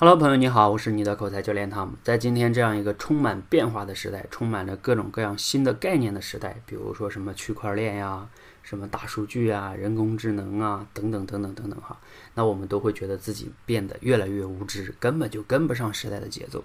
[0.00, 1.94] Hello，朋友你好，我是你的口才教练汤姆。
[2.04, 8.28] 在今天这样一个充满变化的时代，充满着各种各样新的概念的时代，比如说什么区块链呀、
[8.62, 11.98] 什么大数据啊、人工智能啊等等等等等等哈，
[12.34, 16.62] 那我们都会觉得自己变得越来越无知，根本就跟不上时代的节奏。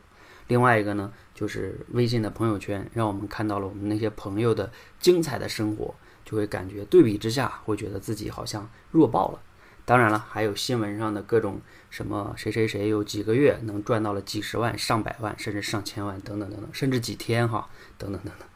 [0.47, 9.39] 另外一个呢，就是微信的朋友圈，让我们看到了我们那些朋友的精彩的生活，就会感觉对比之下，会觉得自己好像弱爆了。
[9.85, 11.59] 当然了，还有新闻上的各种
[11.89, 17.67] 什么谁谁谁有几个月能赚到了几十万、上百万，甚至上千万等等等等，甚至几天哈
[17.97, 18.47] 等等等等。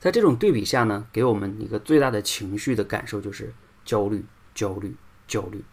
[0.00, 3.52] 在这种对比下呢，给我们一个最大的情绪的感受就是
[3.84, 4.24] 焦虑、
[4.54, 4.96] 焦虑、
[5.28, 5.64] 焦虑。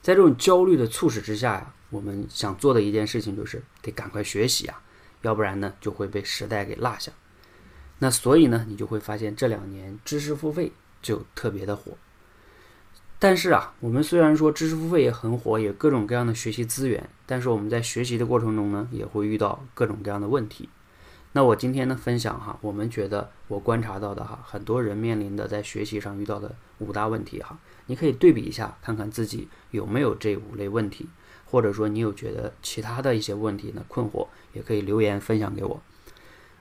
[0.00, 4.80] 在这种焦虑的促使之下呀，我们想做的一件事情就是得赶快学习啊，
[5.22, 7.10] 要不然呢就会被时代给落下。
[7.98, 10.70] 那所以呢，你就会发现这两年知识付费
[11.02, 11.96] 就特别的火。
[13.18, 20.68] 但是啊，我们虽然说知识付费也很火，也各种各样的学习资源，但是我们在学习的过程中呢，也会遇到各种各样的问题。
[21.32, 31.08] 那我今天呢分享哈，我们觉得我观察到的哈，很多人面临的在学习上遇到的五大问题哈，你可以对比一下，看看自己有没有这五类问题，
[31.46, 35.82] 或者说你有觉得其他的一些问题呢困惑，也可以留言分享给我。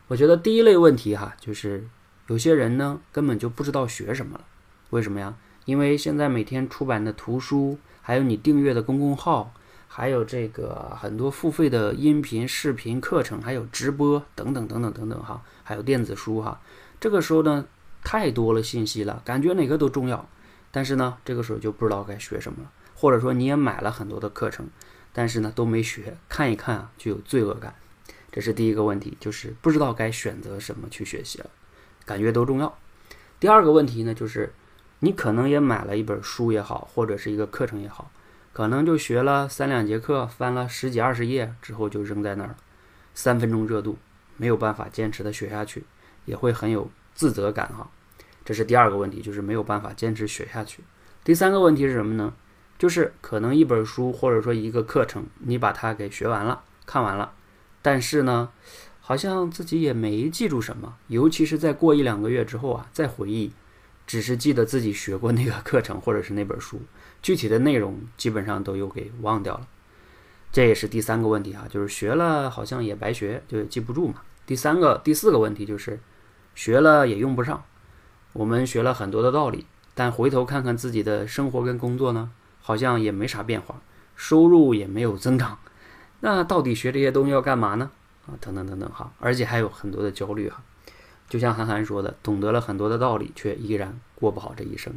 [0.08, 1.88] 我觉得第一类问题哈，就是
[2.28, 4.46] 有些人呢根本就不知道学什么了，
[4.92, 5.36] 为什么呀？
[5.66, 9.54] 因为现在每天出版的图书，还有你订阅的公众号，
[9.88, 16.60] 还有这个很多付费的音频、视频课程，还有直播等等等等等等哈，还有电子书哈。
[17.00, 17.66] 这个时候呢，
[18.04, 20.28] 太多了信息了，感觉哪个都重要，
[20.72, 24.68] 但是呢，这个时候就不知道该学什么了，或者说你也买了很多的课程，
[25.14, 27.74] 但是呢都没学，看一看啊就有罪恶感。
[28.32, 31.50] 这是第一个问题，就是不知道该选择什么去学习了，
[32.04, 32.78] 感觉都重要。
[33.40, 34.52] 第二个问题呢，就是。
[35.04, 38.10] 你可能也买了一本书也好，或者是一个课程也好，
[38.54, 42.56] 可能就学了三两节课，翻了十几二十页之后就扔在那儿了，
[43.14, 43.98] 三分钟热度，
[44.38, 45.84] 没有办法坚持的学下去，
[46.24, 47.90] 也会很有自责感哈。
[48.46, 50.82] 这是第二个问题，就是没有办法坚持学下去。
[51.22, 52.34] 第三个问题是什么呢？
[52.80, 57.34] 就是可能一本书或者说一个课程，你把它给学完了，看完了，
[57.82, 58.52] 但是呢，
[59.02, 63.52] 好像自己也没记住什么，尤其是在过一两个月之后啊，再回忆。
[64.06, 66.82] 只是记得自己学过那个课程或者是那本书，
[67.22, 69.68] 具体的内容基本上都又给忘掉了。
[70.52, 74.22] 这也是第三个问题哈，就是学了好像也白学，就记不住嘛。
[74.46, 76.00] 第三个、第四个问题就是
[76.54, 77.64] 学了也用不上。
[78.34, 79.66] 我们学了很多的道理，
[79.96, 82.30] 但回头看看自己的生活跟工作呢，
[82.62, 83.82] 好像也没啥变化，
[84.16, 85.58] 收入也没有增长。
[86.20, 87.90] 那到底学这些东西要干嘛呢？
[88.28, 90.62] 啊，等等等等哈，而且还有很多的焦虑哈。
[91.34, 94.94] 就像韩寒说的，懂得了很多的道理，却依然过不好这一生。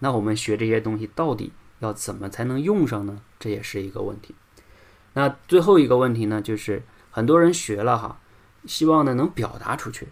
[0.00, 3.20] 那我们学这些东西到底要怎么才能用上呢？
[3.38, 4.34] 这也是一个问题。
[5.12, 8.18] 那最后一个问题呢，就是很多人学了哈，
[8.66, 10.08] 希望呢能表达出去，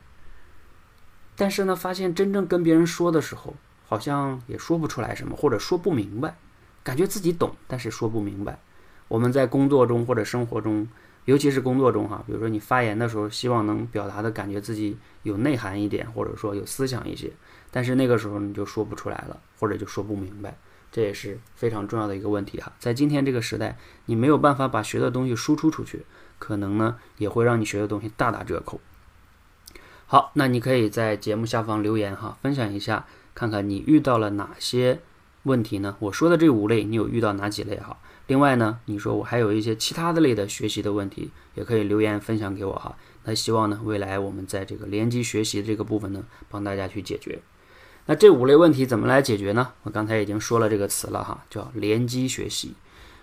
[1.34, 3.56] 但是呢发现真正跟别人说的时候，
[3.88, 6.36] 好像也说不出来什么，或者说不明白，
[6.84, 8.60] 感觉自己懂，但是说不明白。
[9.08, 10.86] 我们在工作中或者生活中。
[11.26, 17.30] 尤其是工作中哈，比如说你发言的时候，希望能表达的感觉自己有内涵一点，或者说有思想一些，
[17.70, 20.56] 但是那个时候你就说不出来了，或者就说不明白，
[20.90, 22.72] 这也是非常重要的一个问题哈。
[22.78, 23.76] 在今天这个时代，
[24.06, 26.06] 你没有办法把学的东西输出出去，
[26.38, 28.80] 可能呢也会让你学的东西大打折扣。
[30.06, 33.04] 好，那你可以在节目下方留言哈，分享一下，
[33.34, 35.00] 看看你遇到了哪些
[35.46, 35.96] 问题呢？
[36.00, 37.96] 我说的这五类，你有遇到哪几类哈？
[38.26, 42.96] 另外呢，你说我还有一些其他的类的学习的问题，也可以留言分享给我哈。
[43.22, 47.38] 那希望呢，未来我们在这个联机学习这个部分呢，帮大家去解决。
[48.06, 49.72] 那这五类问题怎么来解决呢？
[49.84, 52.74] 我刚才已经说了这个词了哈，叫联机学习。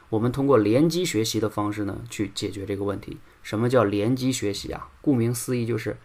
[0.10, 3.18] 我们通过联机学习的方式呢，去解决这个问题。
[3.42, 4.88] 什么叫联机学习啊？
[5.02, 5.98] 顾名思义就是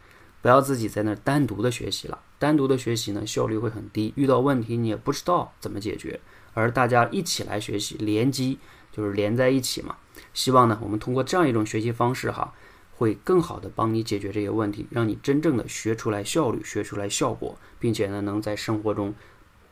[0.42, 2.18] 不要自己在那单独的学习了。
[2.38, 6.20] 单独的学习呢，效率会很低，遇到问题你也不知道怎么解决。
[6.54, 8.58] 而大家一起来学习联机。
[8.90, 9.94] 就是连在一起嘛，
[10.34, 12.52] 希望呢，我们通过这样一种学习方式哈，
[12.96, 19.14] 会更好的帮你解决这些问题，让你真正的学出来效率，学出来效果，并且呢，能在生活中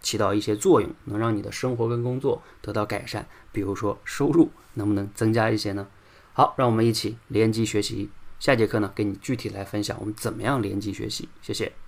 [0.00, 3.26] 起到一些作用，能让你的生活跟工作得到改善。
[3.50, 5.88] 比如说收入能不能增加一些呢？
[6.32, 8.10] 好，让我们一起联机学习。
[8.38, 11.28] 下节课呢，给你具体来分享我们怎么样联机学习。
[11.42, 11.85] 谢谢。